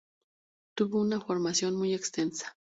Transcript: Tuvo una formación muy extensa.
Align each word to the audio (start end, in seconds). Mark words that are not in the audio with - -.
Tuvo 0.75 0.99
una 0.99 1.21
formación 1.21 1.75
muy 1.75 1.93
extensa. 1.93 2.57